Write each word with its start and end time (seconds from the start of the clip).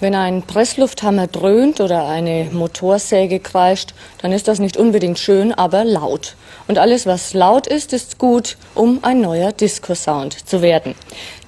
Wenn 0.00 0.14
ein 0.14 0.40
Presslufthammer 0.40 1.26
dröhnt 1.26 1.78
oder 1.78 2.08
eine 2.08 2.48
Motorsäge 2.52 3.38
kreischt, 3.38 3.92
dann 4.22 4.32
ist 4.32 4.48
das 4.48 4.58
nicht 4.58 4.78
unbedingt 4.78 5.18
schön, 5.18 5.52
aber 5.52 5.84
laut. 5.84 6.36
Und 6.68 6.78
alles, 6.78 7.04
was 7.04 7.34
laut 7.34 7.66
ist, 7.66 7.92
ist 7.92 8.16
gut, 8.16 8.56
um 8.74 9.00
ein 9.02 9.20
neuer 9.20 9.52
Disco-Sound 9.52 10.48
zu 10.48 10.62
werden. 10.62 10.94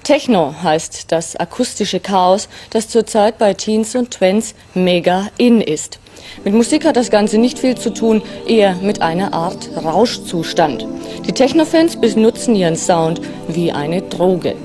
Techno 0.03 0.53
heißt 0.61 1.11
das 1.11 1.35
akustische 1.35 1.99
Chaos, 1.99 2.47
das 2.69 2.89
zurzeit 2.89 3.39
bei 3.39 3.55
Teens 3.55 3.95
und 3.95 4.11
Twents 4.11 4.53
mega 4.75 5.29
in 5.37 5.59
ist. 5.59 5.97
Mit 6.43 6.53
Musik 6.53 6.85
hat 6.85 6.95
das 6.95 7.09
Ganze 7.09 7.39
nicht 7.39 7.57
viel 7.57 7.75
zu 7.75 7.91
tun, 7.91 8.21
eher 8.47 8.75
mit 8.75 9.01
einer 9.01 9.33
Art 9.33 9.67
Rauschzustand. 9.83 10.85
Die 11.25 11.31
Techno-Fans 11.31 11.99
benutzen 11.99 12.53
ihren 12.53 12.75
Sound 12.75 13.19
wie 13.47 13.71
eine 13.71 14.03
Droge. 14.03 14.55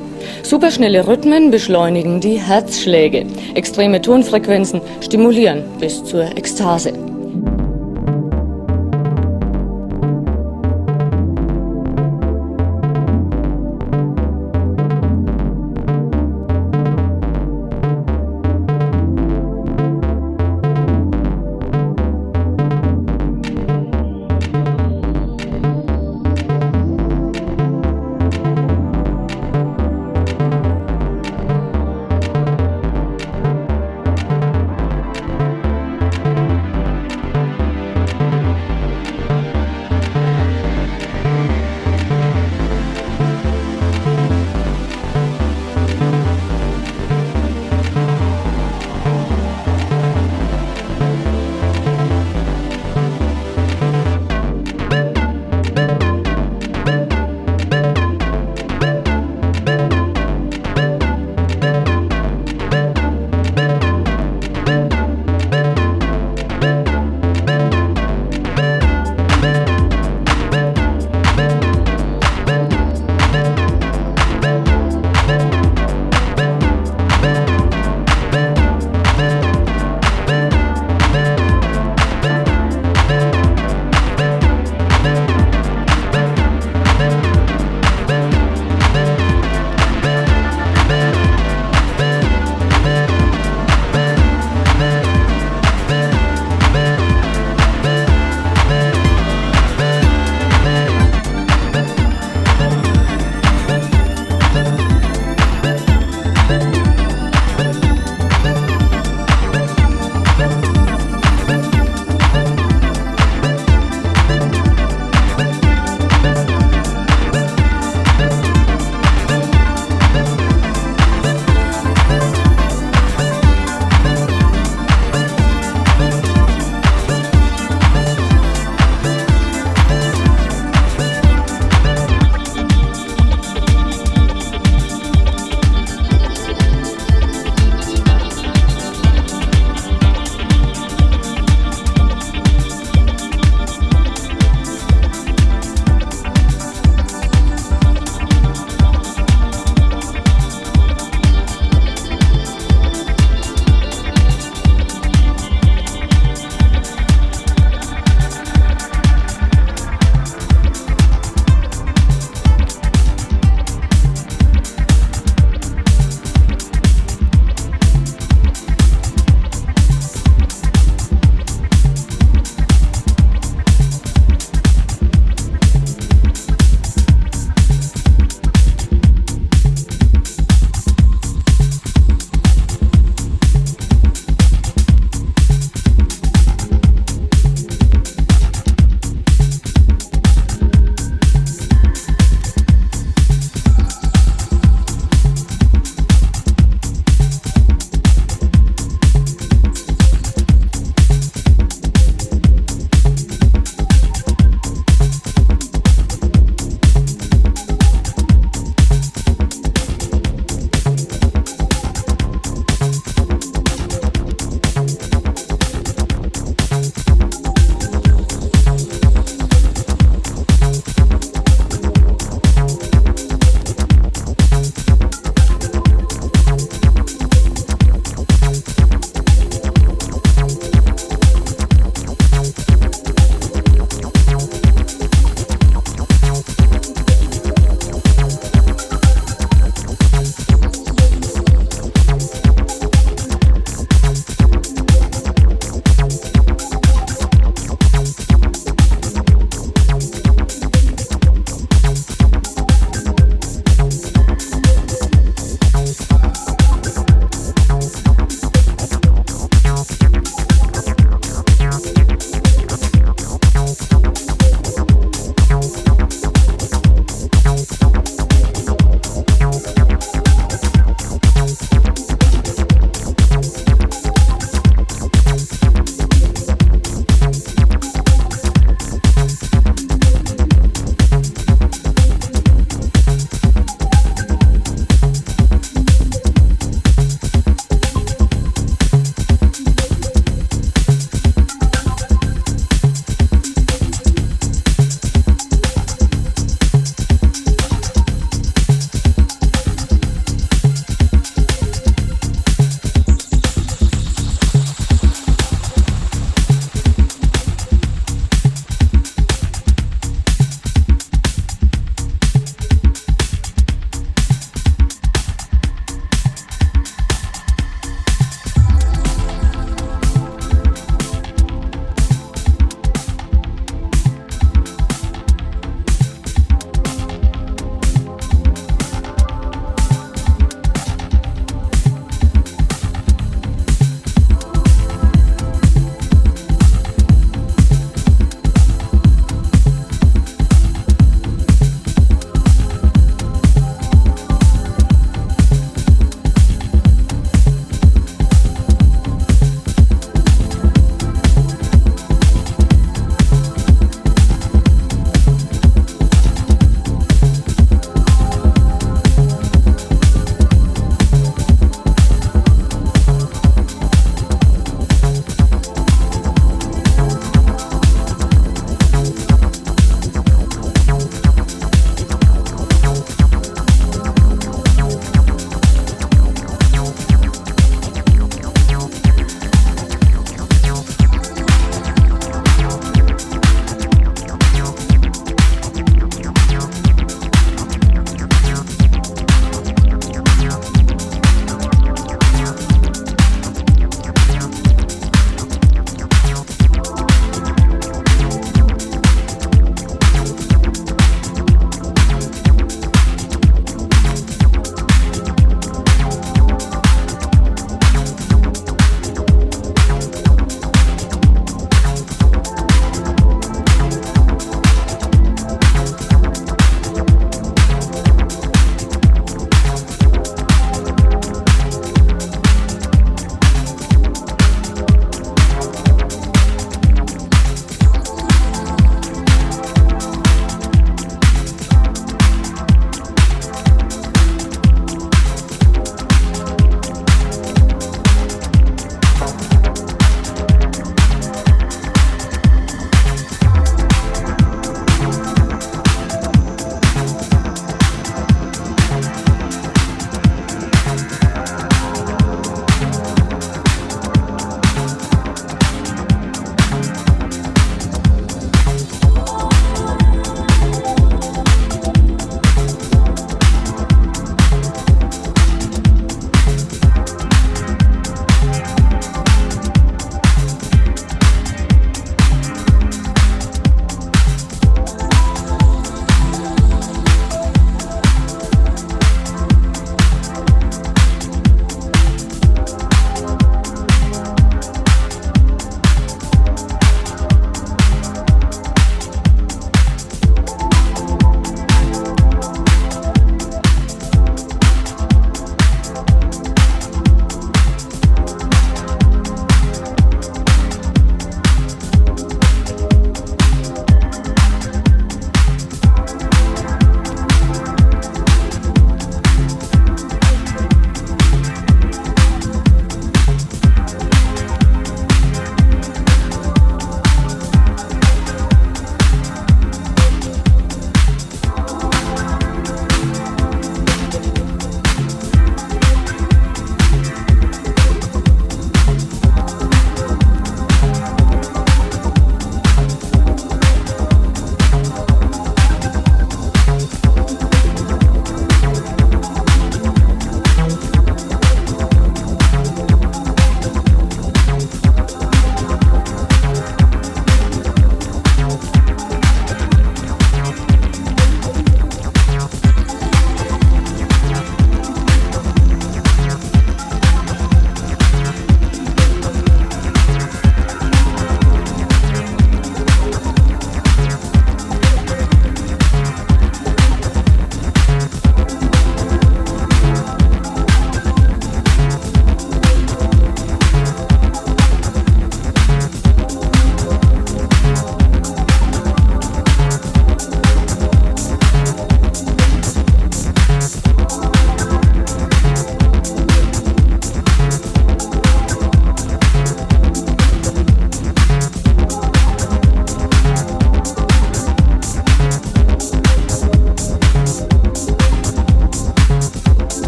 Superschnelle 0.42 1.06
Rhythmen 1.06 1.50
beschleunigen 1.50 2.20
die 2.20 2.40
Herzschläge. 2.40 3.26
Extreme 3.54 4.00
Tonfrequenzen 4.00 4.80
stimulieren 5.00 5.64
bis 5.78 6.04
zur 6.04 6.24
Ekstase. 6.36 6.92